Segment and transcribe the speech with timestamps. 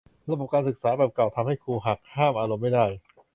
[0.31, 2.85] ระบบการศึกษาแบบเก่าทำให้ครูหักห้ามอารมณ์ไม่ได้